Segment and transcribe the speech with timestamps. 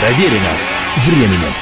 [0.00, 0.50] Проверено
[1.06, 1.52] временем.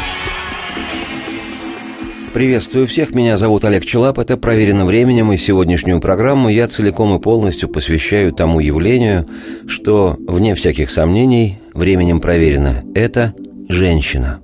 [2.34, 7.18] Приветствую всех, меня зовут Олег Челап, это «Проверено временем», и сегодняшнюю программу я целиком и
[7.18, 9.26] полностью посвящаю тому явлению,
[9.66, 13.32] что, вне всяких сомнений, временем проверено– это
[13.70, 14.40] женщина.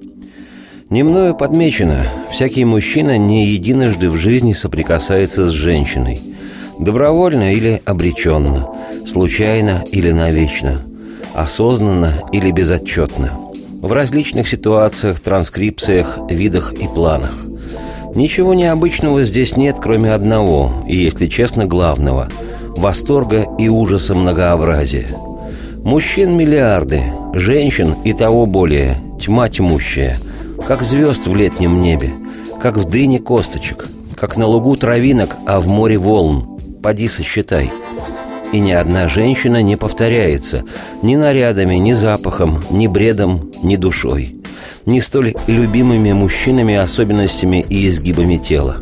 [0.89, 6.19] Не мною подмечено, всякий мужчина не единожды в жизни соприкасается с женщиной.
[6.79, 8.71] Добровольно или обреченно,
[9.07, 10.81] случайно или навечно,
[11.35, 13.39] осознанно или безотчетно–
[13.83, 17.35] в различных ситуациях, транскрипциях, видах и планах.
[18.15, 22.29] Ничего необычного здесь нет, кроме одного, и, если честно, главного–
[22.77, 25.09] восторга и ужаса многообразия.
[25.83, 27.03] Мужчин миллиарды,
[27.35, 30.17] женщин и того более, тьма тьмущая,
[30.67, 32.11] как звезд в летнем небе,
[32.61, 36.61] как в дыне косточек, как на лугу травинок, а в море волн.
[36.83, 37.71] Поди сосчитай–
[38.53, 40.65] и ни одна женщина не повторяется
[41.03, 44.37] ни нарядами, ни запахом, ни бредом, ни душой,
[44.87, 48.77] ни столь любимыми мужчинами особенностями и изгибами тела.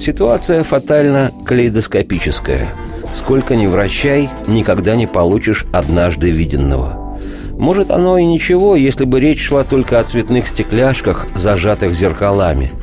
[0.00, 2.68] Ситуация фатально калейдоскопическая.
[3.14, 7.18] Сколько ни вращай, никогда не получишь однажды виденного.
[7.52, 12.72] Может, оно и ничего, если бы речь шла только о цветных стекляшках, зажатых зеркалами–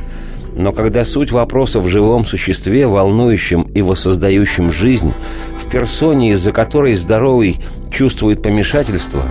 [0.59, 5.13] но когда суть вопроса в живом существе, волнующем и воссоздающем жизнь,
[5.69, 7.57] персоне, из-за которой здоровый
[7.91, 9.21] чувствует помешательство,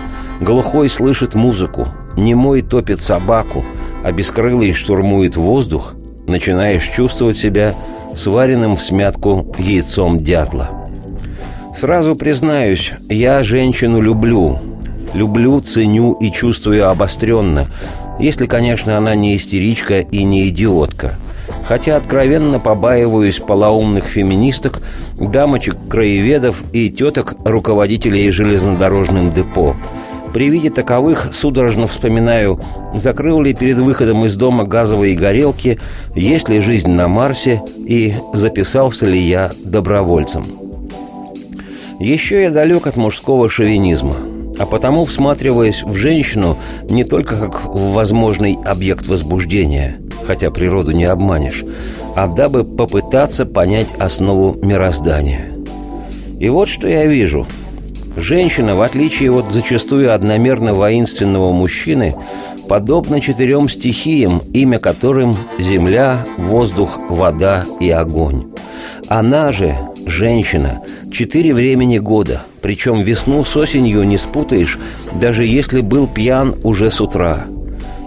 [0.40, 3.64] глухой слышит музыку, немой топит собаку,
[4.04, 5.94] а бескрылый штурмует воздух,
[6.26, 7.74] начинаешь чувствовать себя
[8.14, 10.70] сваренным в смятку яйцом дятла.
[11.76, 14.58] Сразу признаюсь, я женщину люблю.
[15.14, 17.66] Люблю, ценю и чувствую обостренно–
[18.18, 21.14] если, конечно, она не истеричка и не идиотка.
[21.68, 24.80] Хотя откровенно побаиваюсь полоумных феминисток,
[25.20, 29.76] дамочек-краеведов и теток, руководителей железнодорожным депо.
[30.32, 32.58] При виде таковых судорожно вспоминаю,
[32.94, 35.78] закрыл ли перед выходом из дома газовые горелки,
[36.14, 40.46] есть ли жизнь на Марсе и записался ли я добровольцем.
[42.00, 44.14] Еще я далек от мужского шовинизма–
[44.58, 46.58] а потому всматриваясь в женщину
[46.90, 51.64] не только как в возможный объект возбуждения, хотя природу не обманешь,
[52.14, 55.46] а дабы попытаться понять основу мироздания.
[56.40, 57.46] И вот что я вижу.
[58.16, 62.16] Женщина, в отличие от зачастую одномерно воинственного мужчины,
[62.68, 68.52] подобна четырем стихиям, имя которым земля, воздух, вода и огонь.
[69.08, 74.78] Она же, женщина, четыре времени года, причем весну с осенью не спутаешь,
[75.14, 77.46] даже если был пьян уже с утра.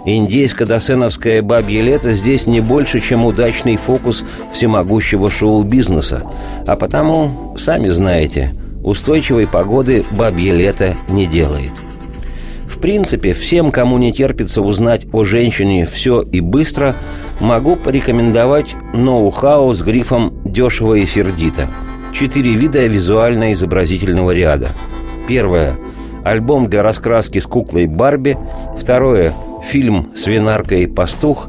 [0.04, 6.24] Индейско-досеновское бабье лето здесь не больше, чем удачный фокус всемогущего шоу-бизнеса,
[6.66, 8.52] а потому, сами знаете,
[8.82, 11.72] устойчивой погоды бабье лето не делает.
[12.66, 16.96] В принципе, всем, кому не терпится узнать о женщине все и быстро,
[17.38, 21.68] могу порекомендовать ноу-хау с грифом «дешево и сердито».
[22.12, 24.68] Четыре вида визуально-изобразительного ряда.
[25.26, 25.76] Первое–
[26.24, 28.36] альбом для раскраски с куклой Барби.
[28.78, 29.32] Второе–
[29.64, 31.48] фильм «Свинарка и пастух».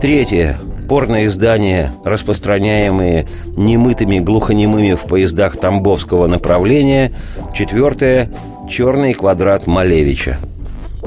[0.00, 0.58] Третье–
[0.88, 7.12] порноиздания, распространяемые немытыми глухонемыми в поездах Тамбовского направления.
[7.54, 8.30] Четвертое–
[8.68, 10.38] «Черный квадрат Малевича».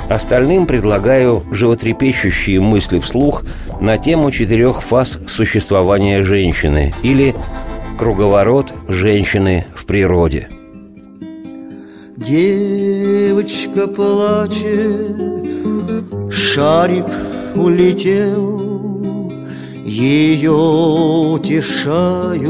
[0.10, 3.44] Остальным предлагаю животрепещущие мысли вслух
[3.80, 7.36] на тему четырех фаз существования женщины или
[8.02, 10.50] Круговорот женщины в природе
[12.18, 15.48] Девочка плачет,
[16.34, 17.06] шарик
[17.56, 19.32] улетел,
[19.86, 20.50] Ее
[21.30, 22.44] утешают,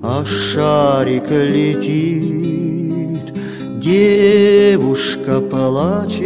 [0.00, 3.34] а шарик летит.
[3.80, 6.22] Девушка плачет,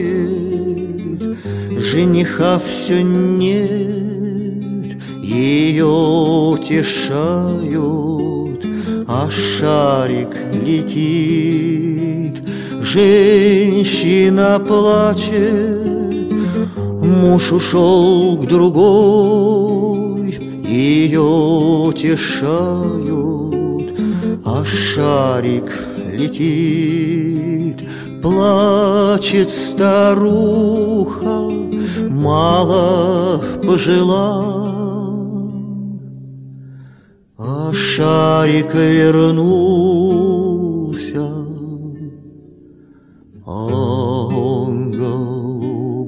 [1.79, 4.06] жениха все нет,
[5.27, 5.87] ее
[6.55, 7.75] утешают,
[9.09, 12.41] а шарик летит.
[12.81, 16.33] Женщина плачет,
[16.77, 21.21] муж ушел к другой, ее
[21.89, 23.11] утешают,
[24.45, 25.73] а шарик
[26.07, 27.81] летит.
[28.23, 31.51] Плачет старуха,
[32.09, 34.86] мало пожила,
[37.73, 39.47] шарик вернулся,
[43.45, 46.07] он голубой.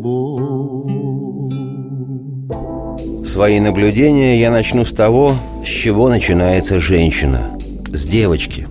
[3.24, 7.58] Свои наблюдения я начну с того, с чего начинается женщина.
[7.92, 8.66] С девочки.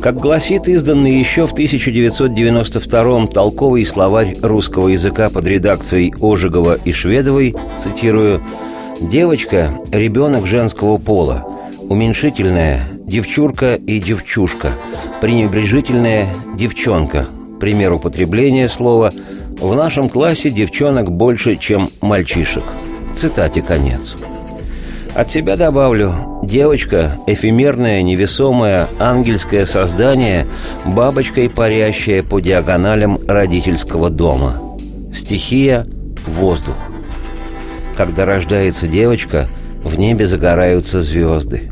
[0.00, 7.56] Как гласит изданный еще в 1992-м толковый словарь русского языка под редакцией Ожегова и Шведовой,
[7.78, 8.42] цитирую,
[9.00, 11.44] «Девочка– ребенок женского пола,
[11.88, 14.72] уменьшительная– девчурка и девчушка,
[15.20, 17.26] пренебрежительная– девчонка,
[17.60, 19.12] пример употребления слова
[19.60, 22.64] «в нашем классе девчонок больше, чем мальчишек».
[23.14, 24.14] Цитате конец.
[25.14, 30.46] От себя добавлю, девочка– эфемерное, невесомое, ангельское создание,
[30.84, 34.76] бабочкой парящая по диагоналям родительского дома.
[35.14, 35.86] Стихия–
[36.26, 36.76] воздух.
[37.96, 39.48] Когда рождается девочка,
[39.82, 41.70] в небе загораются звезды.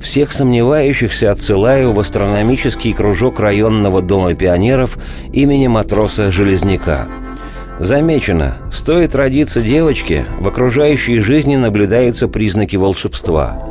[0.00, 4.98] Всех сомневающихся отсылаю в астрономический кружок районного дома пионеров
[5.32, 7.08] имени матроса Железняка–
[7.78, 13.68] Замечено, стоит родиться девочке, в окружающей жизни наблюдаются признаки волшебства.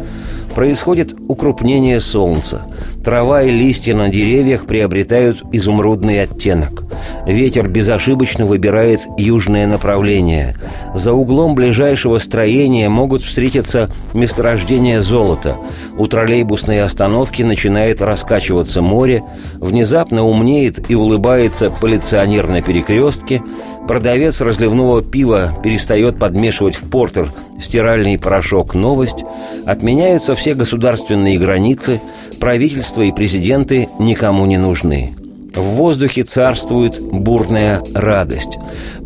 [0.58, 2.64] Происходит укрупнение солнца.
[3.04, 6.84] Трава и листья на деревьях приобретают изумрудный оттенок.
[7.28, 10.58] Ветер безошибочно выбирает южное направление.
[10.96, 15.58] За углом ближайшего строения могут встретиться месторождения золота.
[15.96, 19.24] У троллейбусной остановки начинает раскачиваться море.
[19.58, 23.44] Внезапно умнеет и улыбается полиционер на перекрестке.
[23.88, 27.32] Продавец разливного пива перестает подмешивать в портер
[27.62, 29.24] стиральный порошок «Новость»,
[29.66, 32.02] отменяются все государственные границы,
[32.40, 35.16] правительство и президенты никому не нужны.
[35.58, 38.60] В воздухе царствует бурная радость.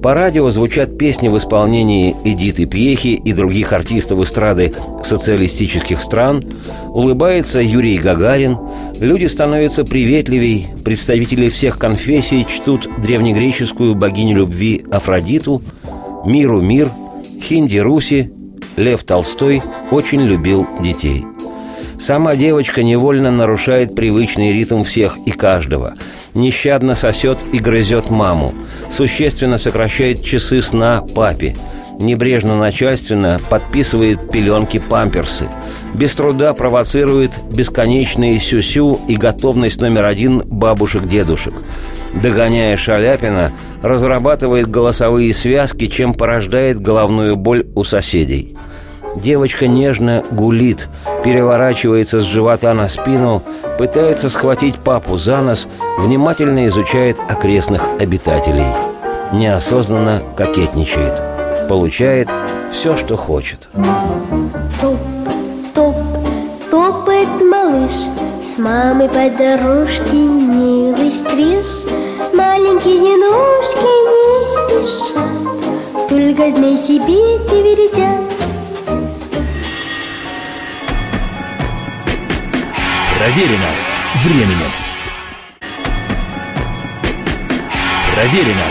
[0.04, 6.44] По радио звучат песни в исполнении Эдиты Пьехи и других артистов эстрады социалистических стран.
[6.90, 8.58] Улыбается Юрий Гагарин.
[9.00, 10.68] Люди становятся приветливей.
[10.84, 15.62] Представители всех конфессий чтут древнегреческую богиню любви Афродиту.
[16.26, 16.92] Миру мир.
[17.42, 18.30] Хинди Руси.
[18.76, 21.24] Лев Толстой очень любил детей.
[22.02, 25.94] Сама девочка невольно нарушает привычный ритм всех и каждого.
[26.34, 28.54] Нещадно сосет и грызет маму.
[28.90, 31.56] Существенно сокращает часы сна папе.
[32.00, 35.50] Небрежно-начальственно подписывает пеленки-памперсы.
[35.94, 41.54] Без труда провоцирует бесконечные сюсю и готовность номер один бабушек-дедушек.
[42.14, 48.58] Догоняя Шаляпина, разрабатывает голосовые связки, чем порождает головную боль у соседей–
[49.16, 50.88] Девочка нежно гулит,
[51.24, 53.44] переворачивается с живота на спину,
[53.78, 55.68] пытается схватить папу за нос,
[55.98, 58.74] внимательно изучает окрестных обитателей.
[59.34, 61.22] Неосознанно кокетничает.
[61.68, 62.30] Получает
[62.72, 63.70] все, что хочет.
[64.82, 64.98] Топ,
[65.74, 65.96] топ,
[66.70, 67.92] топает малыш
[68.42, 71.68] С мамой по дорожке милый стриж
[72.34, 78.31] Маленькие ножки не спешат Только знай себе ты вердят
[83.22, 83.68] Проверено
[84.24, 84.72] временем.
[88.16, 88.64] Проверено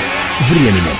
[0.51, 0.97] временем.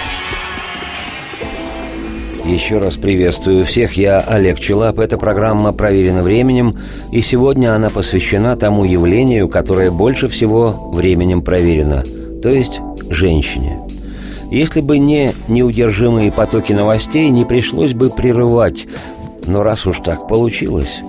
[2.47, 5.01] Еще раз приветствую всех, я Олег Челап.
[5.01, 6.79] Эта программа проверена временем,
[7.11, 12.05] и сегодня она посвящена тому явлению, которое больше всего временем проверено,
[12.41, 13.81] то есть женщине.
[14.53, 18.87] Если бы не неудержимые потоки новостей, не пришлось бы прерывать.
[19.45, 21.01] Но раз уж так получилось,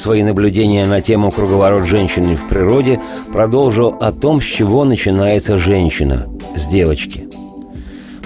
[0.00, 2.98] Свои наблюдения на тему «Круговорот женщины в природе»
[3.34, 6.26] продолжу о том, с чего начинается женщина–
[6.56, 7.28] с девочки.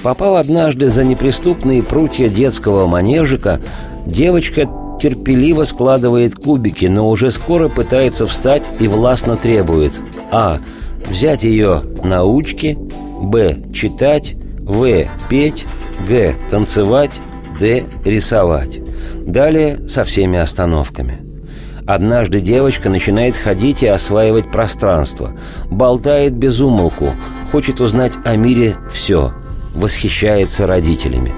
[0.04, 3.58] Попав однажды за неприступные прутья детского манежика,
[4.06, 4.70] девочка
[5.00, 10.60] терпеливо складывает кубики, но уже скоро пытается встать и властно требует А.
[11.04, 12.78] Взять ее научки
[13.20, 13.56] Б.
[13.75, 15.08] Читать В.
[15.28, 15.66] Петь
[16.06, 16.37] Г.
[16.48, 17.20] Танцевать
[17.58, 17.82] Д.
[18.04, 18.80] Рисовать
[19.26, 21.18] Далее со всеми остановками–
[21.86, 25.32] Однажды девочка начинает ходить и осваивать пространство,
[25.70, 27.10] болтает без умолку,
[27.52, 29.34] хочет узнать о мире все,
[29.74, 31.34] восхищается родителями.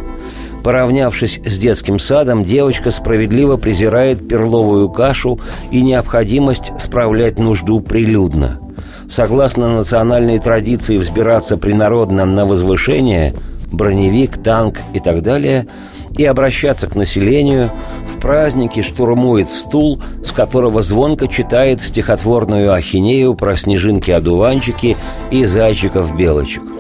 [0.63, 5.41] Поравнявшись с детским садом, девочка справедливо презирает перловую кашу
[5.73, 8.61] и необходимость справлять нужду прилюдно.
[9.09, 13.35] Согласно национальной традиции взбираться принародно на возвышение–
[13.73, 15.67] броневик, танк и так далее–
[16.17, 17.71] и обращаться к населению,
[18.07, 24.97] в праздники штурмует стул, с которого звонко читает стихотворную ахинею про снежинки-одуванчики
[25.31, 26.76] и зайчиков-белочек.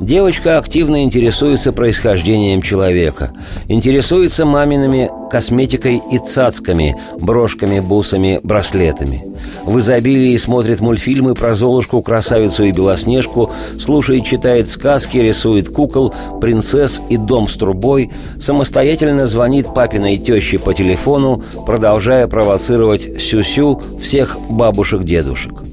[0.00, 3.34] Девочка активно интересуется происхождением человека,
[3.68, 9.22] интересуется мамиными косметикой и цацками, брошками, бусами, браслетами.
[9.66, 17.02] В изобилии смотрит мультфильмы про Золушку, Красавицу и Белоснежку, слушает, читает сказки, рисует кукол, принцесс
[17.10, 25.69] и дом с трубой, самостоятельно звонит папиной теще по телефону, продолжая провоцировать сюсю всех бабушек-дедушек.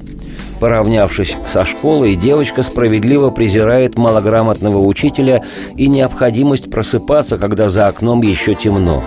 [0.60, 5.44] Поравнявшись со школой, девочка справедливо презирает малограмотного учителя
[5.76, 9.04] и необходимость просыпаться, когда за окном еще темно.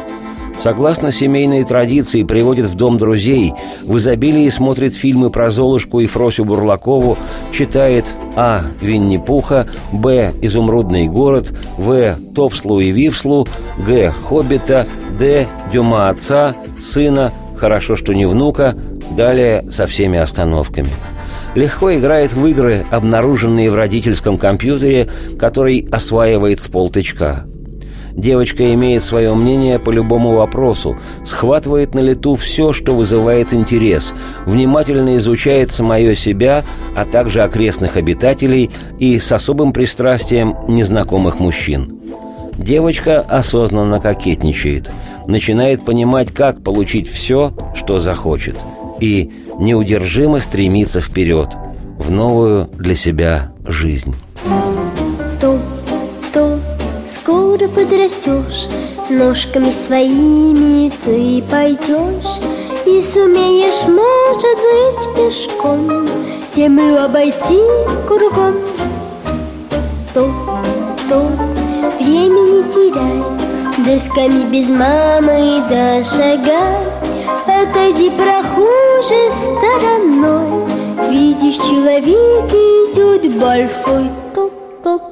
[0.58, 6.44] Согласно семейной традиции, приводит в дом друзей, в изобилии смотрит фильмы про Золушку и Фросю
[6.44, 7.16] Бурлакову,
[7.50, 8.64] читает А.
[8.82, 10.32] Винни-Пуха, Б.
[10.42, 12.14] Изумрудный город, В.
[12.34, 14.10] Товслу и Вивслу, Г.
[14.10, 14.86] Хоббита,
[15.18, 15.48] Д.
[15.72, 18.76] Дюма отца, сына, хорошо, что не внука,
[19.16, 20.90] далее со всеми остановками–
[21.54, 27.46] легко играет в игры, обнаруженные в родительском компьютере, который осваивает с полтычка.
[28.12, 34.12] Девочка имеет свое мнение по любому вопросу, схватывает на лету все, что вызывает интерес,
[34.46, 36.64] внимательно изучает самое себя,
[36.96, 42.00] а также окрестных обитателей и с особым пристрастием незнакомых мужчин.
[42.58, 44.90] Девочка осознанно кокетничает,
[45.26, 48.56] начинает понимать, как получить все, что захочет,
[49.00, 49.30] и
[49.60, 51.50] неудержимо стремится вперед,
[51.98, 54.14] в новую для себя жизнь.
[55.40, 55.58] То,
[56.32, 56.58] то,
[57.08, 58.68] скоро подрастешь,
[59.10, 62.40] ножками своими ты пойдешь
[62.86, 66.08] и сумеешь, может быть, пешком
[66.56, 67.60] землю обойти
[68.08, 68.54] кругом.
[70.14, 70.30] То,
[71.08, 71.30] то,
[71.98, 73.22] времени теряй,
[73.84, 76.99] досками без мамы дошагай,
[77.46, 80.66] отойди прохожей стороной,
[81.10, 85.02] видишь, человек идет большой, топ-топ,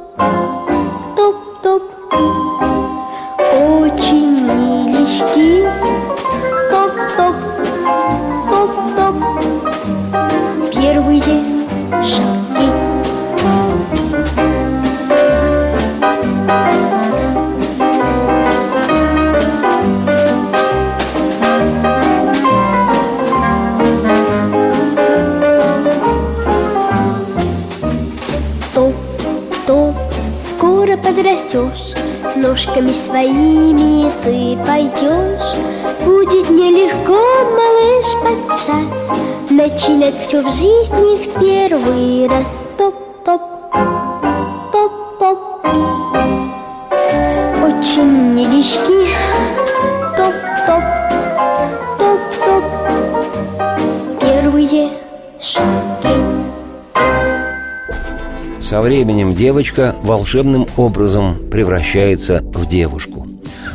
[59.48, 63.26] девочка волшебным образом превращается в девушку.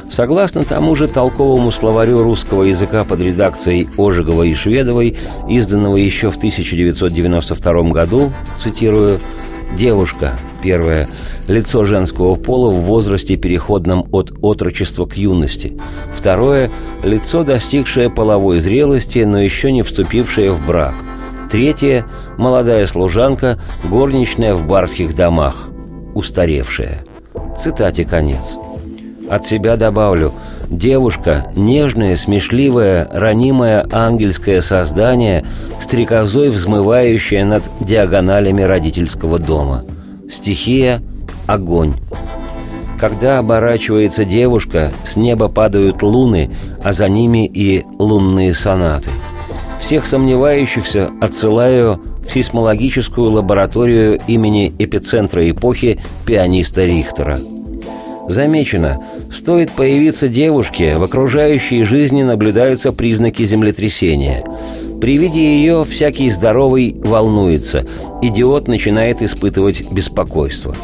[0.07, 5.17] Согласно тому же толковому словарю русского языка под редакцией Ожегова и Шведовой,
[5.49, 9.19] изданного еще в 1992 году, цитирую,
[9.75, 11.09] «Девушка, первое,
[11.47, 15.81] лицо женского пола в возрасте, переходном от отрочества к юности.
[16.15, 16.69] Второе,
[17.03, 20.93] лицо, достигшее половой зрелости, но еще не вступившее в брак.
[21.53, 22.07] Третье–
[22.39, 25.69] молодая служанка, горничная в барских домах,
[26.15, 27.05] устаревшая.
[27.55, 28.55] Цитате конец.
[29.29, 30.31] От себя добавлю–
[30.71, 35.45] девушка– нежное, смешливое, ранимое ангельское создание,
[35.79, 39.83] стрекозой взмывающее над диагоналями родительского дома.
[40.31, 41.03] Стихия–
[41.45, 41.93] огонь.
[42.99, 46.49] Когда оборачивается девушка, с неба падают луны,
[46.83, 49.11] а за ними и лунные сонаты–
[49.83, 57.37] всех сомневающихся отсылаю в сейсмологическую лабораторию имени эпицентра эпохи пианиста Рихтера.
[58.29, 64.45] Замечено, стоит появиться девушке, в окружающей жизни наблюдаются признаки землетрясения.
[65.01, 67.85] При виде ее всякий здоровый волнуется,
[68.21, 70.77] идиот начинает испытывать беспокойство.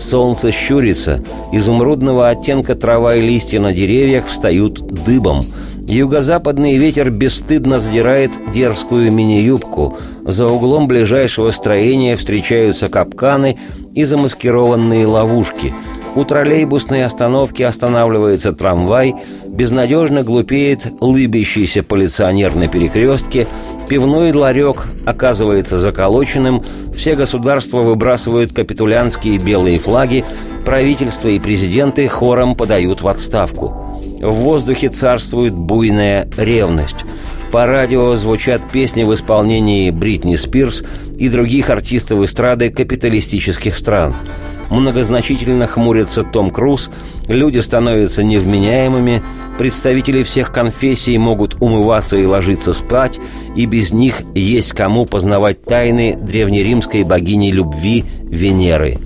[0.00, 5.42] Солнце щурится, изумрудного оттенка трава и листья на деревьях встают дыбом–
[5.86, 9.96] Юго-западный ветер бесстыдно задирает дерзкую мини-юбку.
[10.24, 13.58] За углом ближайшего строения встречаются капканы
[13.94, 15.74] и замаскированные ловушки.
[16.16, 19.14] У троллейбусной остановки останавливается трамвай,
[19.46, 23.46] безнадежно глупеет лыбящийся полиционер на перекрестке,
[23.88, 26.62] пивной ларек оказывается заколоченным,
[26.94, 30.24] все государства выбрасывают капитулянские белые флаги,
[30.64, 33.99] правительство и президенты хором подают в отставку.
[34.20, 37.06] В воздухе царствует буйная ревность.
[37.52, 40.84] По радио звучат песни в исполнении Бритни Спирс
[41.18, 44.14] и других артистов эстрады капиталистических стран.
[44.70, 46.90] Многозначительно хмурится Том Круз,
[47.26, 49.22] люди становятся невменяемыми,
[49.58, 53.18] представители всех конфессий могут умываться и ложиться спать,
[53.56, 58.98] и без них есть кому познавать тайны древнеримской богини любви Венеры.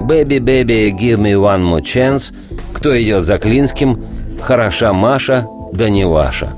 [0.00, 2.32] «Baby, baby, give me one more chance»,
[2.72, 4.04] «Кто идет за Клинским»,
[4.40, 6.50] Хороша Маша, да не ваша.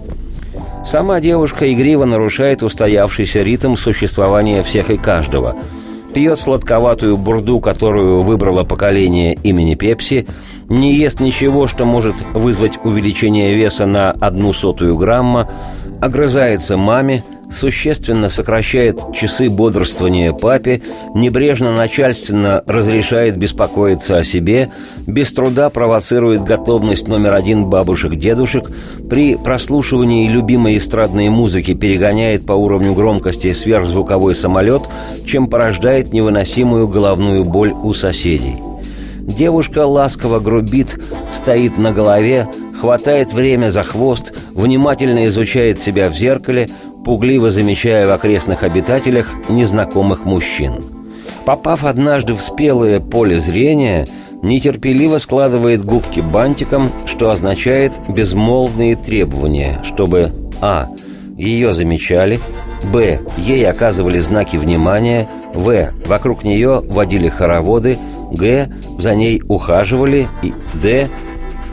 [0.84, 5.56] Сама девушка игриво нарушает устоявшийся ритм существования всех и каждого.
[6.14, 10.26] Пьет сладковатую бурду, которую выбрало поколение имени Пепси,
[10.68, 15.50] не ест ничего, что может вызвать увеличение веса на одну сотую грамма,
[16.00, 20.82] огрызается маме– существенно сокращает часы бодрствования папе,
[21.14, 24.70] небрежно начальственно разрешает беспокоиться о себе,
[25.06, 28.70] без труда провоцирует готовность номер один бабушек-дедушек,
[29.08, 34.82] при прослушивании любимой эстрадной музыки перегоняет по уровню громкости сверхзвуковой самолет,
[35.24, 38.56] чем порождает невыносимую головную боль у соседей.
[39.20, 40.98] Девушка ласково грубит,
[41.34, 42.48] стоит на голове,
[42.80, 46.68] хватает время за хвост, внимательно изучает себя в зеркале–
[47.04, 50.84] пугливо замечая в окрестных обитателях незнакомых мужчин.
[51.44, 54.06] Попав однажды в спелое поле зрения,
[54.42, 60.88] нетерпеливо складывает губки бантиком, что означает безмолвные требования, чтобы а.
[61.36, 62.40] ее замечали,
[62.92, 63.20] б.
[63.38, 65.92] ей оказывали знаки внимания, в.
[66.06, 67.98] вокруг нее водили хороводы,
[68.30, 68.68] г.
[68.98, 71.08] за ней ухаживали и д.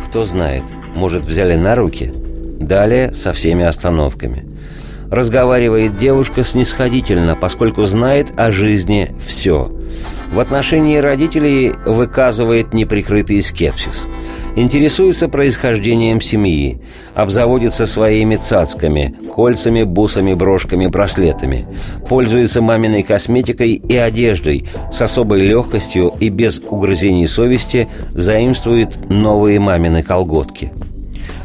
[0.08, 0.63] кто знает,
[0.96, 2.13] может, взяли на руки.
[2.60, 4.46] Далее со всеми остановками–
[5.09, 9.71] разговаривает девушка снисходительно, поскольку знает о жизни все.
[10.33, 14.05] В отношении родителей выказывает неприкрытый скепсис.
[14.55, 16.81] Интересуется происхождением семьи,
[17.13, 21.67] обзаводится своими цацками, кольцами, бусами, брошками, браслетами,
[22.07, 30.03] пользуется маминой косметикой и одеждой, с особой легкостью и без угрызений совести заимствует новые мамины
[30.03, 30.71] колготки–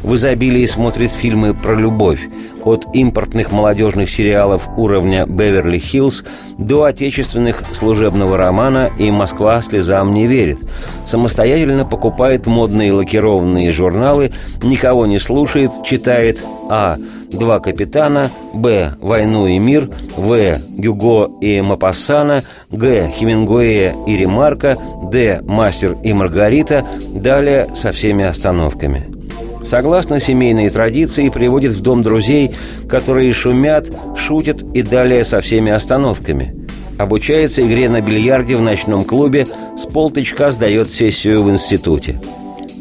[0.03, 2.27] в изобилии смотрит фильмы про любовь,
[2.65, 6.23] от импортных молодежных сериалов уровня «Беверли-Хиллз»
[6.57, 10.59] до отечественных служебного романа и «Москва слезам не верит».
[11.05, 16.97] Самостоятельно покупает модные лакированные журналы, никого не слушает, читает А.
[17.31, 18.95] «Два капитана», Б.
[18.99, 20.57] «Войну и мир», В.
[20.69, 23.09] «Гюго и Мапассана», Г.
[23.09, 24.77] «Хемингуэя и Ремарка»,
[25.09, 25.41] Д.
[25.43, 29.05] «Мастер и Маргарита», далее со всеми остановками–
[29.63, 32.51] Согласно семейной традиции, приводит в дом друзей,
[32.89, 36.55] которые шумят, шутят и далее со всеми остановками.
[36.97, 39.47] Обучается игре на бильярде в ночном клубе,
[39.77, 42.19] с полтычка сдает сессию в институте.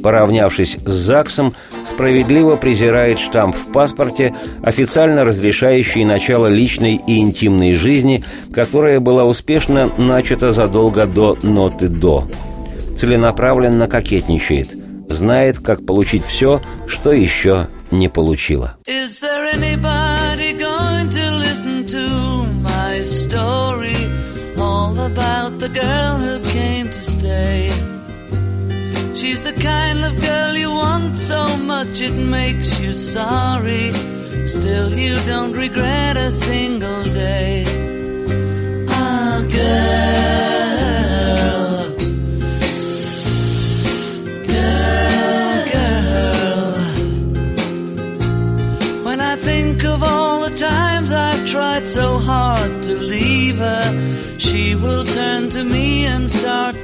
[0.02, 8.24] Поравнявшись с ЗАГСом, справедливо презирает штамп в паспорте, официально разрешающий начало личной и интимной жизни,
[8.52, 12.28] которая была успешно начата задолго до ноты «до».
[12.96, 14.76] Целенаправленно кокетничает–
[15.20, 18.76] знает, как получить все, что еще не получила.
[29.12, 33.92] She's the kind of girl you want so much it makes you sorry
[34.46, 36.79] Still you don't regret a single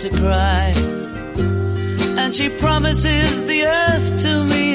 [0.09, 0.73] to cry.
[2.19, 4.65] And she promises the earth to me,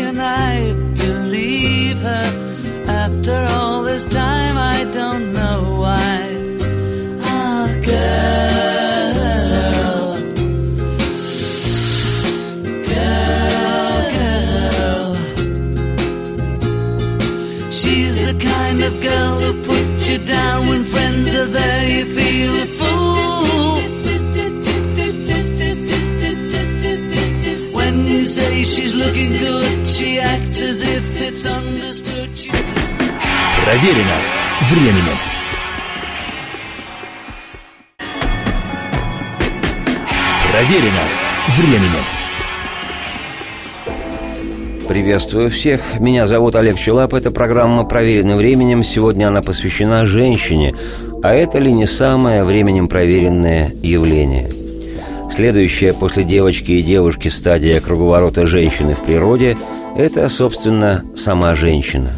[29.01, 32.29] looking good, she acts as if it's understood.
[32.35, 32.49] She...
[33.65, 34.17] Проверено
[34.69, 35.17] временем.
[40.51, 41.03] Проверено
[41.57, 42.05] временем.
[44.87, 45.99] Приветствую всех.
[45.99, 47.13] Меня зовут Олег Челап.
[47.13, 48.83] Эта программа «Проверенным временем».
[48.83, 50.75] Сегодня она посвящена женщине.
[51.23, 54.61] А это ли не самое временем проверенное явление?
[55.34, 59.58] Следующая после девочки и девушки стадия круговорота женщины в природе–
[59.96, 62.12] это, собственно, сама женщина.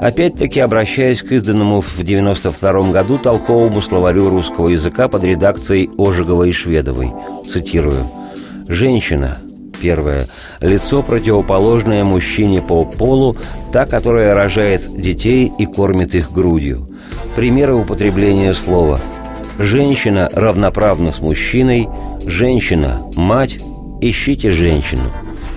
[0.00, 6.52] Опять-таки обращаясь к изданному в 92 году толковому словарю русского языка под редакцией Ожегова и
[6.52, 7.12] Шведовой.
[7.46, 8.10] Цитирую.
[8.68, 9.38] «Женщина
[9.80, 10.26] Первое.
[10.60, 13.36] Лицо, противоположное мужчине по полу,
[13.72, 16.88] та, которая рожает детей и кормит их грудью.
[17.34, 19.00] Примеры употребления слова.
[19.58, 21.88] Женщина равноправна с мужчиной,
[22.26, 23.58] женщина– мать,
[24.00, 25.10] ищите женщину.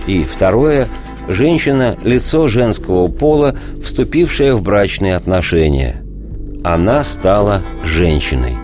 [0.07, 0.87] И второе.
[1.27, 6.01] Женщина– лицо женского пола, вступившее в брачные отношения.
[6.63, 8.55] Она стала женщиной.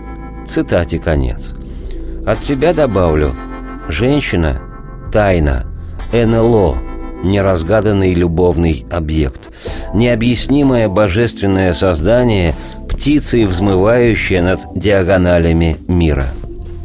[0.46, 1.54] Цитате конец.
[2.24, 3.34] От себя добавлю.
[3.88, 4.62] Женщина–
[5.12, 5.66] тайна,
[6.12, 6.76] НЛО,
[7.22, 9.50] неразгаданный любовный объект,
[9.94, 12.54] необъяснимое божественное создание,
[12.96, 16.26] птицей, взмывающая над диагоналями мира.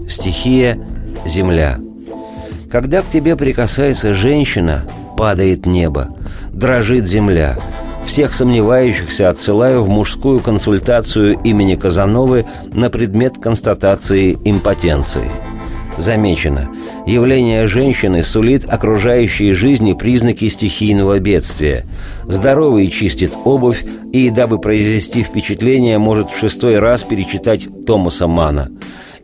[0.09, 0.77] Стихия–
[1.25, 1.77] земля.
[2.69, 4.85] Когда к тебе прикасается женщина,
[5.17, 6.15] падает небо,
[6.51, 7.57] дрожит земля.
[8.05, 15.29] Всех сомневающихся отсылаю в мужскую консультацию имени Казановы на предмет констатации импотенции–
[15.97, 16.69] Замечено,
[17.05, 21.85] явление женщины сулит окружающей жизни признаки стихийного бедствия.
[22.27, 28.71] Здоровый чистит обувь и, дабы произвести впечатление, может в шестой раз перечитать Томаса Мана.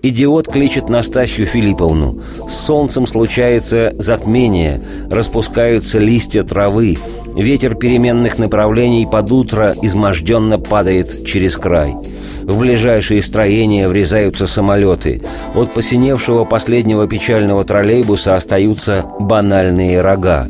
[0.03, 2.21] Идиот кличет Настасью Филипповну.
[2.47, 6.97] С солнцем случается затмение, распускаются листья травы,
[7.35, 11.95] ветер переменных направлений под утро изможденно падает через край–
[12.47, 15.21] в ближайшие строения врезаются самолеты.
[15.53, 20.47] От посиневшего последнего печального троллейбуса остаются банальные рога.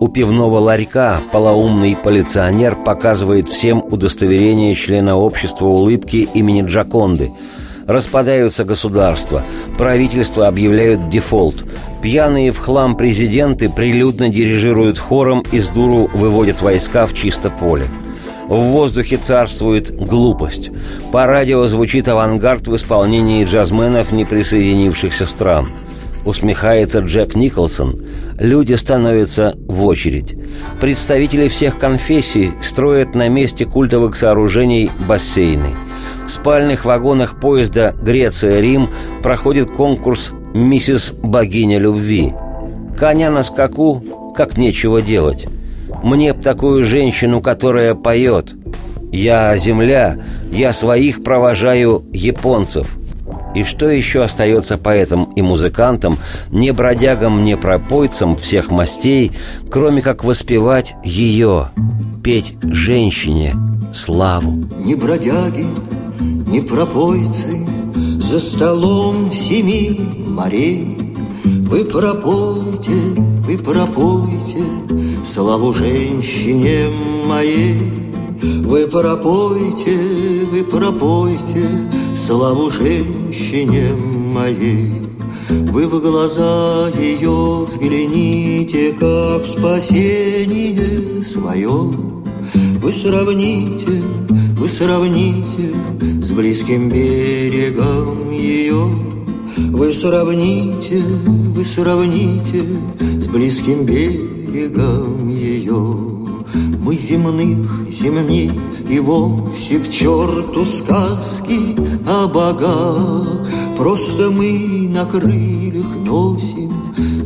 [0.00, 7.30] У пивного ларька полоумный полиционер показывает всем удостоверение члена общества улыбки имени Джаконды.
[7.86, 9.44] Распадаются государства,
[9.76, 11.66] правительства объявляют дефолт.
[12.00, 17.84] Пьяные в хлам президенты прилюдно дирижируют хором и с дуру выводят войска в чисто поле.
[18.48, 20.70] В воздухе царствует глупость.
[21.12, 25.72] По радио звучит авангард в исполнении джазменов неприсоединившихся стран.
[26.26, 28.00] Усмехается Джек Николсон.
[28.38, 30.36] Люди становятся в очередь.
[30.80, 35.74] Представители всех конфессий строят на месте культовых сооружений бассейны.
[36.26, 38.88] В спальных вагонах поезда «Греция-Рим»
[39.22, 42.32] проходит конкурс «Миссис Богиня Любви».
[42.98, 45.46] Коня на скаку, как нечего делать.
[46.04, 48.54] Мне б такую женщину, которая поет.
[49.10, 50.18] Я земля,
[50.52, 52.98] я своих провожаю японцев.
[53.54, 56.18] И что еще остается поэтам и музыкантам,
[56.50, 59.32] не бродягам, не пропойцам всех мастей,
[59.70, 61.68] кроме как воспевать ее,
[62.22, 63.54] петь женщине
[63.94, 64.68] славу?
[64.84, 65.66] Ни бродяги,
[66.20, 67.66] ни пропойцы
[68.18, 71.13] За столом семи морей
[71.74, 72.92] Вы пропойте,
[73.48, 74.62] вы пропойте
[75.24, 76.88] Славу женщине
[77.26, 77.74] моей.
[78.62, 79.98] Вы пропойте,
[80.52, 81.68] вы пропойте
[82.16, 84.92] Славу женщине моей.
[85.48, 91.90] Вы в глаза ее взгляните Как спасение свое.
[92.80, 94.00] Вы сравните,
[94.56, 95.74] вы сравните
[96.22, 99.13] С близким берегом ее
[99.56, 101.02] Вы сравните,
[101.54, 102.62] вы сравните
[103.20, 106.14] С близким берегом ее.
[106.80, 108.52] Мы земных земней
[108.88, 113.48] и вовсе к черту сказки о богах.
[113.78, 116.72] Просто мы на крыльях носим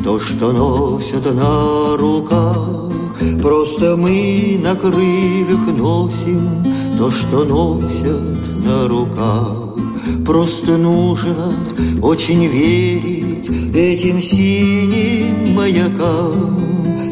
[0.05, 2.93] то, что носят на руках.
[3.43, 6.65] Просто мы на крыльях носим
[6.97, 9.68] то, что носят на руках.
[10.25, 11.53] Просто нужно
[12.03, 16.69] очень верить этим синим маякам.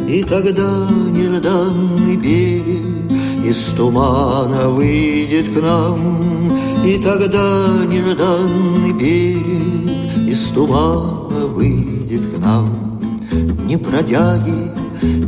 [0.08, 3.10] И тогда нежданный берег
[3.44, 6.48] Из тумана выйдет к нам.
[6.84, 13.00] И тогда нежданный берег Из тумана выйдет к нам.
[13.66, 14.70] Не бродяги,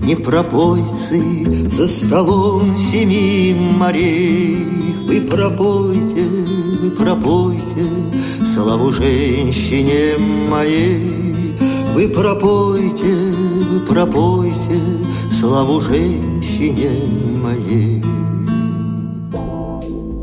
[0.04, 4.57] не пропойцы За столом семи морей.
[5.09, 6.24] Вы пропойте,
[6.98, 7.87] пропойте
[8.44, 11.28] Славу женщине моей
[11.98, 13.12] вы пропойте,
[13.70, 14.78] вы пропойте
[15.32, 16.90] славу женщине
[17.42, 18.04] моей.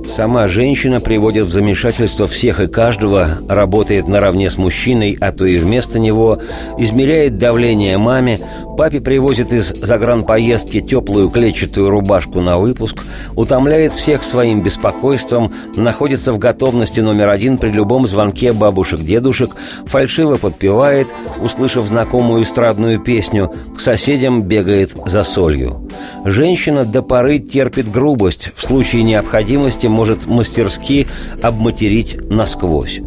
[0.07, 5.57] Сама женщина приводит в замешательство всех и каждого, работает наравне с мужчиной, а то и
[5.57, 6.39] вместо него,
[6.77, 8.39] измеряет давление маме,
[8.75, 13.03] папе привозит из загранпоездки теплую клетчатую рубашку на выпуск,
[13.35, 21.13] утомляет всех своим беспокойством, находится в готовности номер один при любом звонке бабушек-дедушек, фальшиво подпевает,
[21.41, 25.89] услышав знакомую эстрадную песню, к соседям бегает за солью.
[26.25, 31.07] Женщина до поры терпит грубость, в случае необходимости может мастерски
[31.41, 32.99] обматерить насквозь.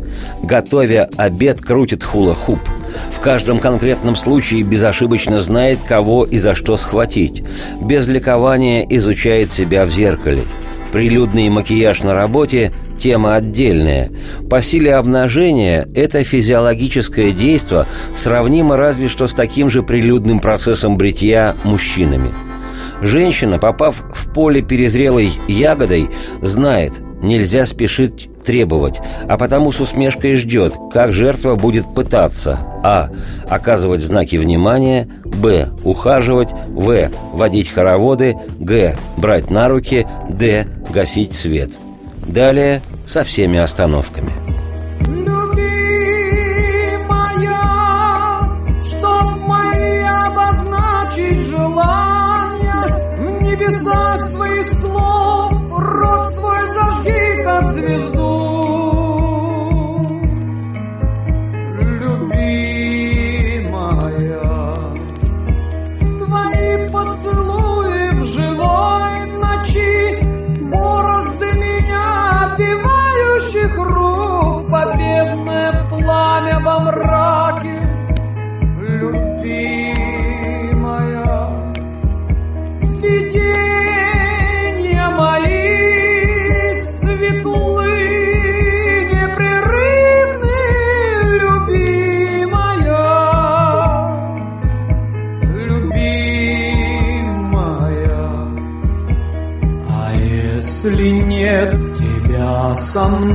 [0.42, 2.58] Готовя обед, крутит хула-хуп.
[3.10, 7.42] В каждом конкретном случае безошибочно знает, кого и за что схватить.
[7.80, 10.42] Без ликования изучает себя в зеркале.
[10.92, 14.10] Прилюдный макияж на работе– тема отдельная.
[14.50, 21.54] По силе обнажения это физиологическое действие сравнимо разве что с таким же прилюдным процессом бритья
[21.64, 22.30] мужчинами–
[23.00, 26.10] Женщина, попав в поле перезрелой ягодой,
[26.42, 33.10] знает, нельзя спешить требовать, а потому с усмешкой ждет, как жертва будет пытаться а.
[33.46, 35.68] оказывать знаки внимания, б.
[35.84, 37.10] ухаживать, в.
[37.32, 38.96] водить хороводы, г.
[39.16, 40.66] брать на руки, д.
[40.90, 41.72] гасить свет.
[42.26, 44.32] Далее со всеми остановками–
[53.58, 54.17] небесах своих слов
[57.88, 58.17] through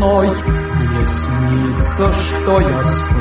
[0.03, 0.27] мной.
[0.27, 3.12] Мне снится, что я сплю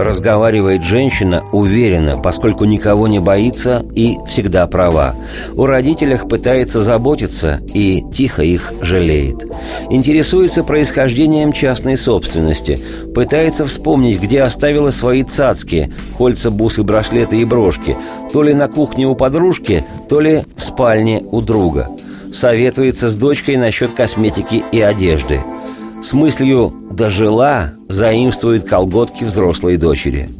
[0.00, 5.14] Разговаривает женщина уверенно, поскольку никого не боится и всегда права.
[5.54, 9.44] У родителях пытается заботиться и тихо их жалеет.
[9.90, 12.78] Интересуется происхождением частной собственности.
[13.14, 17.94] Пытается вспомнить, где оставила свои цацки, кольца, бусы, браслеты и брошки.
[18.32, 21.90] То ли на кухне у подружки, то ли в спальне у друга.
[22.32, 25.40] Советуется с дочкой насчет косметики и одежды–
[26.02, 30.30] с мыслью «дожила» заимствует колготки взрослой дочери.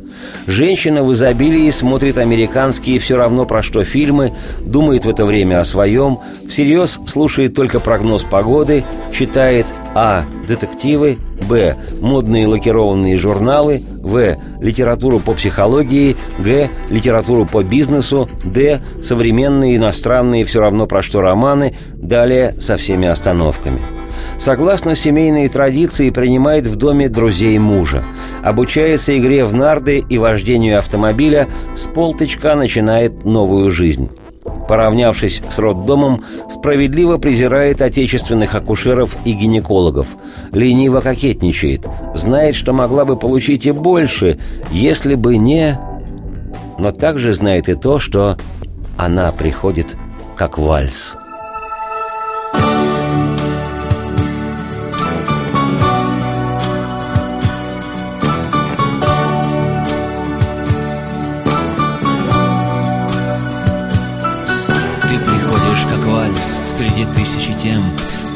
[0.47, 5.65] Женщина в изобилии смотрит американские все равно про что фильмы, думает в это время о
[5.65, 10.25] своем, всерьез слушает только прогноз погоды, читает а.
[10.47, 11.19] детективы,
[11.49, 11.77] б.
[12.01, 14.37] модные лакированные журналы, в.
[14.61, 16.71] литературу по психологии, г.
[16.89, 18.81] литературу по бизнесу, д.
[19.03, 23.81] современные иностранные все равно про что романы, далее со всеми остановками–
[24.41, 28.03] согласно семейной традиции, принимает в доме друзей мужа.
[28.43, 34.11] Обучается игре в нарды и вождению автомобиля, с полточка начинает новую жизнь.
[34.67, 40.09] Поравнявшись с роддомом, справедливо презирает отечественных акушеров и гинекологов.
[40.53, 41.87] Лениво кокетничает.
[42.15, 44.39] Знает, что могла бы получить и больше,
[44.71, 45.79] если бы не...
[46.79, 48.39] Но также знает и то, что
[48.97, 49.97] она приходит
[50.37, 51.17] как вальс.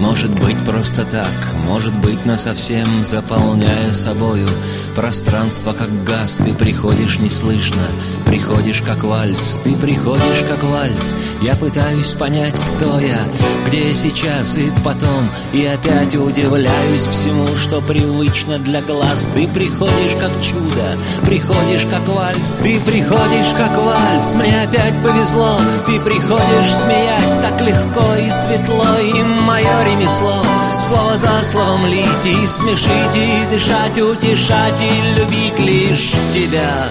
[0.04, 1.26] Может быть просто так,
[1.66, 4.46] может быть насовсем Заполняя собою
[4.94, 7.82] пространство как газ Ты приходишь неслышно,
[8.26, 13.18] приходишь как вальс Ты приходишь как вальс, я пытаюсь понять, кто я
[13.66, 19.28] Где сейчас и потом, и опять удивляюсь всему Что привычно для глаз.
[19.34, 26.00] Ты приходишь как чудо, приходишь как вальс Ты приходишь как вальс, мне опять повезло Ты
[26.00, 30.42] приходишь смеясь так легко и светло И мое ремесло
[30.86, 36.88] Слово за словом лить и смешить И дышать, утешать и любить лишь тебя.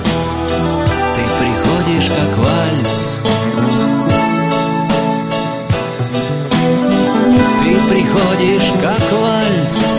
[1.16, 3.20] Ты приходишь как вальс.
[7.60, 9.93] Ты приходишь как вальс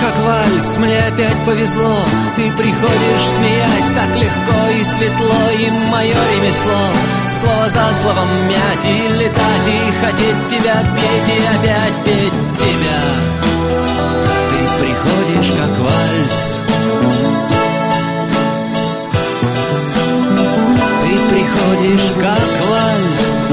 [0.00, 1.96] как вальс, мне опять повезло.
[2.36, 6.80] Ты приходишь, смеясь, так легко и светло И мое ремесло.
[7.32, 13.00] Слово за словом мять и летать И хотеть тебя петь и опять петь тебя.
[14.50, 16.62] Ты приходишь, как вальс.
[21.00, 23.52] Ты приходишь, как вальс.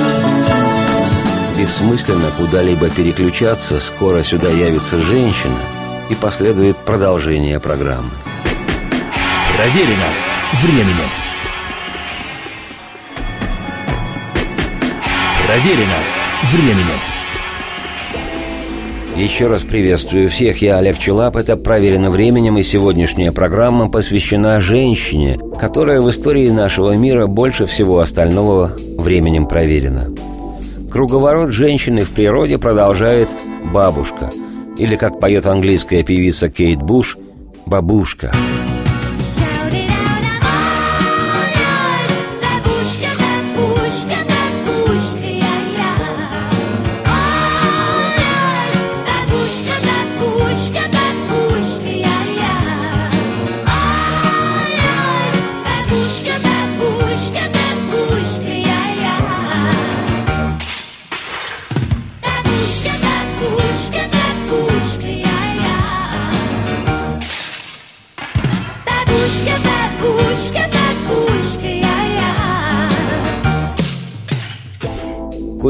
[1.58, 5.58] Бессмысленно куда-либо переключаться, скоро сюда явится женщина–
[6.10, 8.10] и последует продолжение программы.
[9.56, 10.06] Проверено
[10.62, 11.10] временем.
[15.46, 15.96] Проверено
[16.52, 17.16] временем.
[19.16, 25.40] Еще раз приветствую всех, я Олег Челап, это «Проверено временем» и сегодняшняя программа посвящена женщине,
[25.58, 30.14] которая в истории нашего мира больше всего остального временем проверена.
[30.92, 33.30] Круговорот женщины в природе продолжает
[33.74, 34.32] бабушка,
[34.78, 37.18] или, как поет английская певица Кейт Буш,
[37.66, 38.32] бабушка.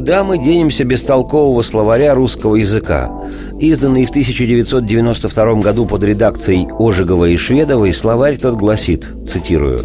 [0.05, 3.11] Куда мы денемся без толкового словаря русского языка?
[3.59, 9.81] Изданный в 1992 году под редакцией Ожегова и Шведовой, словарь тот гласит, цитирую,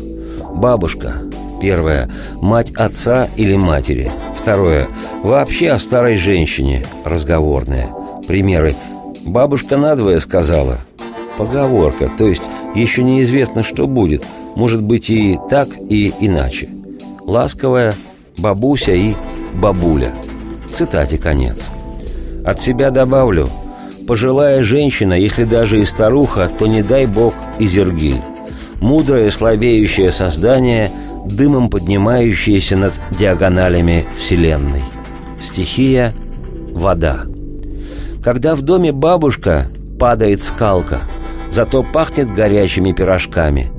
[0.56, 1.22] «Бабушка.
[1.58, 2.10] Первое.
[2.42, 4.12] Мать отца или матери.
[4.38, 4.88] Второе.
[5.22, 6.84] Вообще о старой женщине.
[7.06, 7.88] Разговорное.
[8.28, 8.74] Примеры.
[9.24, 10.80] Бабушка надвое сказала.
[11.38, 12.42] Поговорка, то есть
[12.74, 14.22] еще неизвестно, что будет.
[14.54, 16.68] Может быть и так, и иначе.
[17.24, 17.94] Ласковая,
[18.36, 19.14] бабуся и
[19.54, 20.14] бабуля.
[20.70, 21.68] Цитате конец.
[22.44, 23.48] От себя добавлю.
[24.06, 28.20] Пожилая женщина, если даже и старуха, то не дай бог и зергиль.
[28.80, 30.90] Мудрое слабеющее создание,
[31.26, 34.82] дымом поднимающееся над диагоналями Вселенной.
[35.40, 36.14] Стихия–
[36.72, 37.24] вода.
[38.24, 39.66] Когда в доме бабушка,
[39.98, 41.00] падает скалка,
[41.50, 43.70] зато пахнет горячими пирожками.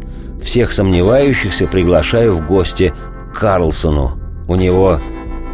[0.42, 2.94] Всех сомневающихся приглашаю в гости
[3.34, 4.20] к Карлсону.
[4.48, 5.00] У него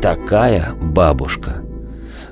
[0.02, 1.62] такая бабушка.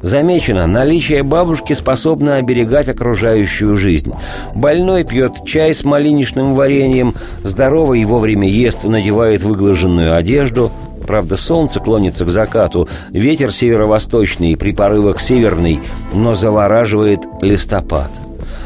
[0.01, 4.13] Замечено, наличие бабушки способно оберегать окружающую жизнь.
[4.53, 10.71] Больной пьет чай с малиничным вареньем, здоровый вовремя ест, надевает выглаженную одежду.
[11.07, 15.79] Правда, солнце клонится к закату, ветер северо-восточный, при порывах северный,
[16.13, 18.11] но завораживает листопад.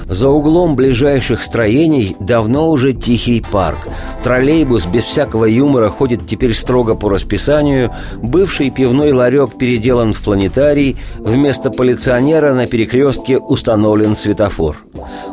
[0.10, 3.88] За углом ближайших строений давно уже тихий парк.
[4.24, 7.92] Троллейбус без всякого юмора ходит теперь строго по расписанию.
[8.16, 10.98] Бывший пивной ларек переделан в планетарий.
[11.20, 14.78] Вместо полиционера на перекрестке установлен светофор.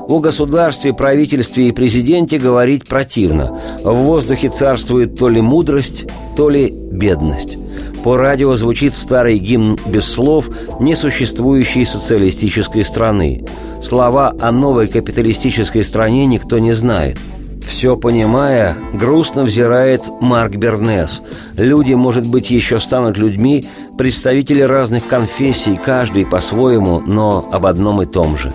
[0.08, 3.58] О государстве, правительстве и президенте говорить противно.
[3.82, 6.04] В воздухе царствует то ли мудрость,
[6.36, 7.58] то ли бедность.
[8.04, 13.44] По радио звучит старый гимн без слов несуществующей социалистической страны.
[13.82, 17.18] Слова о новой капиталистической стране никто не знает.
[17.64, 21.20] Все понимая, грустно взирает Марк Бернес.
[21.56, 23.64] Люди, может быть, еще станут людьми,
[23.98, 28.52] представители разных конфессий, каждый по-своему, но об одном и том же.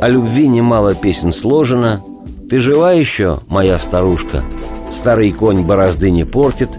[0.00, 2.00] О любви немало песен сложено.
[2.48, 4.42] «Ты жива еще, моя старушка?»
[4.90, 6.78] «Старый конь борозды не портит»,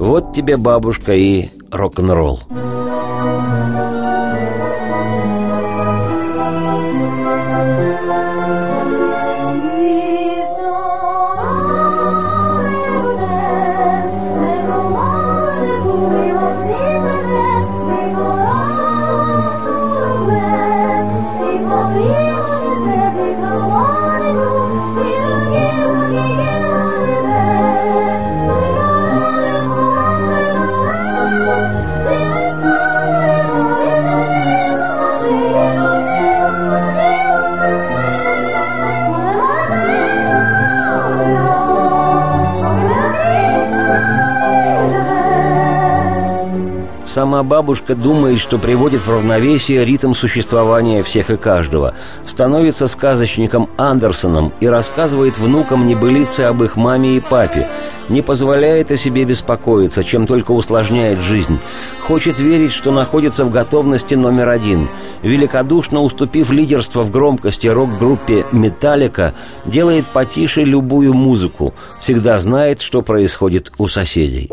[0.00, 2.40] «Вот тебе бабушка и рок-н-ролл».
[47.50, 54.68] Бабушка думает, что приводит в равновесие ритм существования всех и каждого, становится сказочником Андерсоном и
[54.68, 57.68] рассказывает внукам небылицы об их маме и папе,
[58.08, 61.58] не позволяет о себе беспокоиться, чем только усложняет жизнь,
[62.02, 64.88] хочет верить, что находится в готовности номер один,
[65.22, 69.34] великодушно уступив лидерство в громкости рок-группе «Металлика»,
[69.64, 74.50] делает потише любую музыку, всегда знает, что происходит у соседей.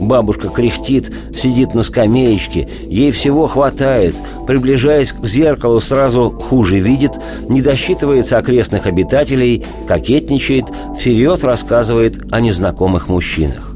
[0.00, 1.12] Бабушка кряхтит,
[1.46, 4.16] сидит на скамеечке, ей всего хватает,
[4.46, 10.64] приближаясь к зеркалу, сразу хуже видит, не досчитывается окрестных обитателей, кокетничает,
[10.98, 13.75] всерьез рассказывает о незнакомых мужчинах.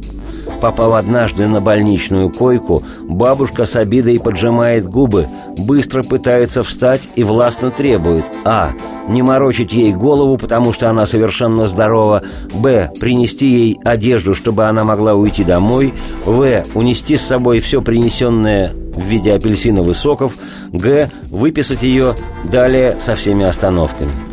[0.60, 7.70] Попав однажды на больничную койку, бабушка с обидой поджимает губы, быстро пытается встать и властно
[7.70, 8.72] требует А.
[9.08, 12.92] Не морочить ей голову, потому что она совершенно здорова Б.
[13.00, 15.94] Принести ей одежду, чтобы она могла уйти домой
[16.26, 16.62] В.
[16.74, 20.36] Унести с собой все принесенное в виде апельсиновых соков
[20.72, 21.10] Г.
[21.30, 24.29] Выписать ее далее со всеми остановками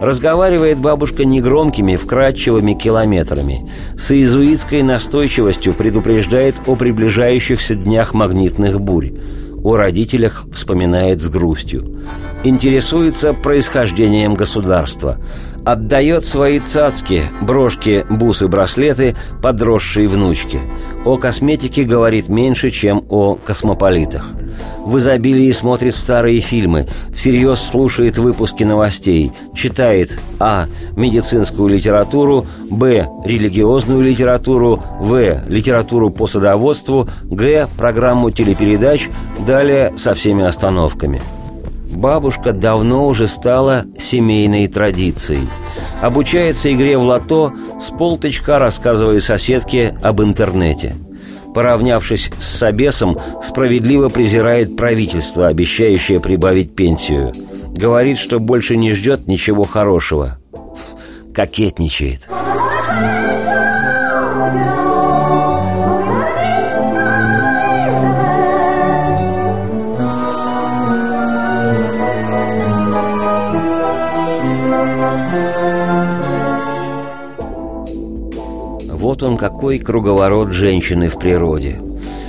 [0.00, 3.70] Разговаривает бабушка негромкими, вкрадчивыми километрами.
[3.96, 9.12] С иезуитской настойчивостью предупреждает о приближающихся днях магнитных бурь.
[9.64, 11.98] О родителях вспоминает с грустью.
[12.44, 15.20] Интересуется происхождением государства.
[15.68, 20.60] Отдает свои цацки, брошки, бусы, браслеты подросшей внучке.
[21.04, 24.30] О косметике говорит меньше, чем о космополитах.
[24.86, 30.68] В изобилии смотрит старые фильмы, всерьез слушает выпуски новостей, читает А.
[30.96, 33.06] Медицинскую литературу, Б.
[33.26, 35.42] Религиозную литературу, В.
[35.48, 37.68] Литературу по садоводству, Г.
[37.76, 39.10] Программу телепередач,
[39.46, 41.20] далее со всеми остановками–
[41.90, 45.48] бабушка давно уже стала семейной традицией.
[46.00, 50.94] Обучается игре в лото, с полточка рассказывая соседке об интернете.
[51.54, 57.32] Поравнявшись с Собесом, справедливо презирает правительство, обещающее прибавить пенсию.
[57.68, 60.38] Говорит, что больше не ждет ничего хорошего.
[61.34, 62.28] Кокетничает.
[79.18, 81.80] Вот он какой круговорот женщины в природе.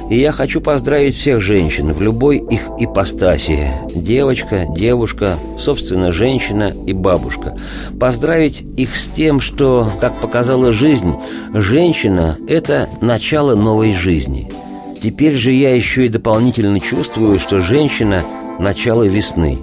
[0.09, 3.73] И я хочу поздравить всех женщин в любой их ипостаси.
[3.93, 7.55] Девочка, девушка, собственно, женщина и бабушка.
[7.99, 11.13] Поздравить их с тем, что, как показала жизнь,
[11.53, 14.51] женщина– это начало новой жизни.
[14.99, 18.23] Теперь же я еще и дополнительно чувствую, что женщина–
[18.59, 19.59] начало весны.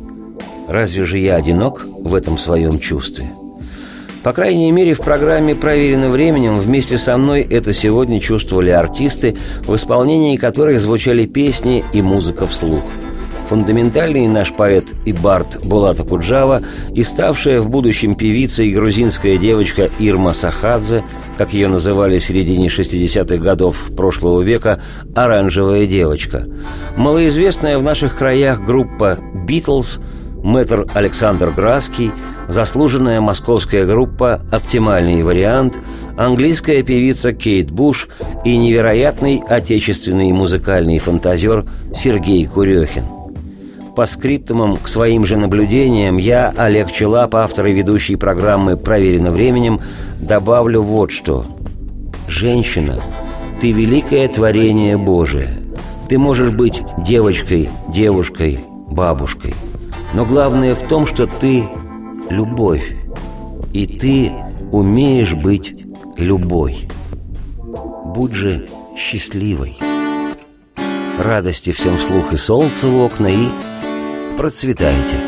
[0.68, 3.28] Разве же я одинок в этом своем чувстве?»
[4.26, 9.76] По крайней мере, в программе «Проверено временем» вместе со мной это сегодня чувствовали артисты, в
[9.76, 12.82] исполнении которых звучали песни и музыка вслух.
[13.48, 16.60] Фундаментальный наш поэт и бард Булата Куджава
[16.92, 21.04] и ставшая в будущем певицей грузинская девочка Ирма Сахадзе,
[21.38, 24.82] как ее называли в середине 60-х годов прошлого века,
[25.14, 26.48] «Оранжевая девочка».
[26.96, 30.00] Малоизвестная в наших краях группа «Битлз»,
[30.46, 32.12] мэтр Александр Градский–
[32.48, 35.78] заслуженная московская группа «Оптимальный вариант»,
[36.16, 38.08] английская певица Кейт Буш
[38.44, 43.04] и невероятный отечественный музыкальный фантазер Сергей Курехин.
[43.96, 49.80] По скриптумам к своим же наблюдениям я, Олег Челап, автор и ведущий программы «Проверено временем»,
[50.20, 51.44] добавлю вот что.
[52.28, 53.02] «Женщина,
[53.60, 55.56] ты великое творение Божие.
[56.08, 59.54] Ты можешь быть девочкой, девушкой, бабушкой.
[60.16, 61.68] Но главное в том, что ты
[62.30, 62.96] любовь.
[63.74, 64.32] И ты
[64.72, 65.74] умеешь быть
[66.16, 66.88] любой.
[68.14, 69.76] Будь же счастливой.
[71.18, 73.48] Радости всем вслух и солнце в окна, и
[74.38, 75.20] процветайте.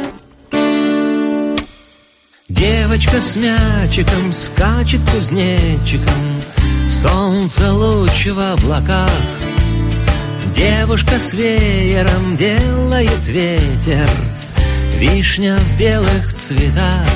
[2.49, 6.41] Девочка с мячиком скачет кузнечиком
[6.89, 9.11] Солнце луч в облаках
[10.57, 14.09] Девушка с веером делает ветер
[14.99, 17.07] Вишня в белых цветах.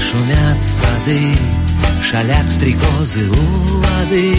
[0.00, 1.36] Шумят сады,
[2.00, 4.36] шалят стрекозы у лады.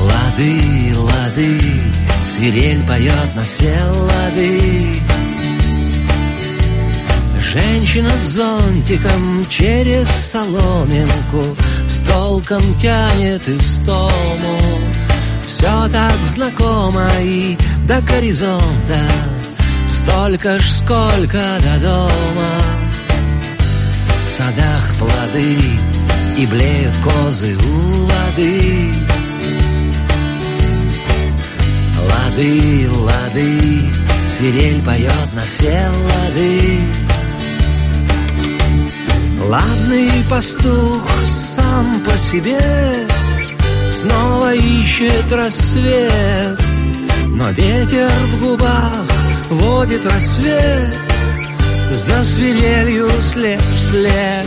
[0.00, 1.60] Лады, лады,
[2.26, 4.94] свирель поет на все лады.
[7.52, 11.44] Женщина с зонтиком через соломинку
[11.86, 14.58] С толком тянет истому.
[15.44, 17.58] Все так знакомо и
[17.90, 19.00] до горизонта.
[19.88, 22.52] Столько ж, сколько до дома.
[24.26, 25.56] В садах плоды
[26.38, 28.94] и блеют козы у воды.
[32.10, 33.90] Лады, лады,
[34.28, 36.80] свирель поет на все лады.
[39.48, 42.60] Ладный пастух сам по себе
[43.90, 46.69] Снова ищет рассвет
[47.40, 49.06] но ветер в губах
[49.48, 50.94] водит рассвет
[51.90, 53.58] За свирелью след.
[53.62, 54.46] Вслед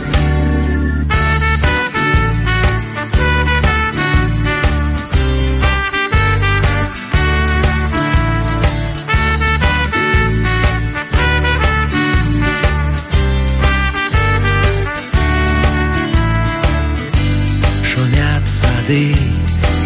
[17.82, 19.16] Шумят сады,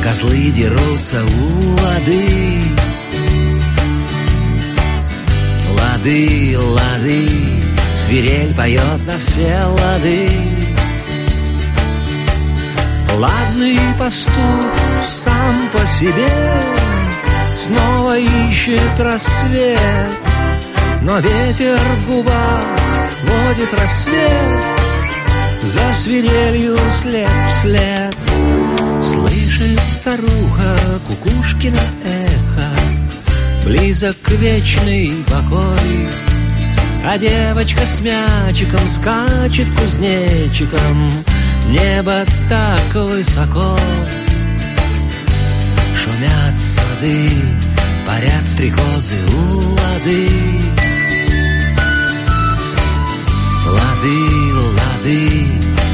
[0.03, 2.88] козлы дерутся у воды.
[6.09, 7.29] Лады, лады,
[7.95, 10.31] свирель поет на все лады.
[13.19, 16.33] Ладный пастух сам по себе
[17.55, 20.17] Снова ищет рассвет
[21.03, 22.65] Но ветер в губах
[23.25, 24.65] водит рассвет
[25.63, 27.29] За свирелью след
[27.59, 28.17] вслед
[29.03, 32.28] Слышит старуха кукушкина эхо
[33.69, 36.09] Близок вечный покой.
[37.05, 41.13] А девочка с мячиком скачет кузнечиком.
[41.69, 43.79] Небо так высоко.
[45.95, 47.31] Шумят сады,
[48.07, 50.31] парят стрекозы у лады.
[53.67, 55.47] Лады, лады,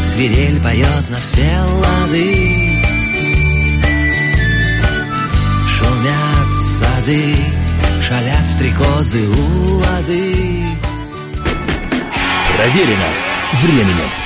[0.05, 2.71] свирель поет на все лады.
[5.67, 7.35] Шумят сады,
[8.09, 10.67] шалят стрекозы у лады
[12.55, 13.07] Проверено
[13.63, 14.24] временем.